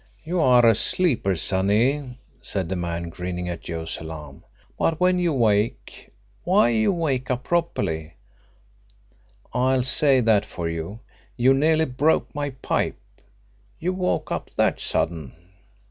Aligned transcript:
"You 0.23 0.39
are 0.39 0.65
a 0.65 0.73
sound 0.73 0.77
sleeper, 0.77 1.35
sonny," 1.35 2.17
said 2.41 2.69
the 2.69 2.75
man, 2.75 3.09
grinning 3.09 3.47
at 3.49 3.61
Joe's 3.61 3.99
alarm. 4.01 4.43
"But 4.79 4.99
when 4.99 5.19
you 5.19 5.31
wake 5.31 6.11
why 6.43 6.69
you 6.69 6.91
wake 6.91 7.29
up 7.29 7.43
properly; 7.43 8.15
I'll 9.53 9.83
say 9.83 10.19
that 10.19 10.43
for 10.47 10.67
you. 10.67 11.01
You 11.37 11.53
nearly 11.53 11.85
broke 11.85 12.33
my 12.33 12.49
pipe, 12.49 12.97
you 13.77 13.93
woke 13.93 14.31
up 14.31 14.49
that 14.55 14.79
sudden." 14.81 15.33